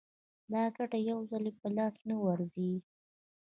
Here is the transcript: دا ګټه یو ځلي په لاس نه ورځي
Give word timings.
دا 0.51 0.63
ګټه 0.77 0.99
یو 1.09 1.19
ځلي 1.29 1.51
په 1.59 1.67
لاس 1.75 1.95
نه 2.09 2.15
ورځي 2.25 2.71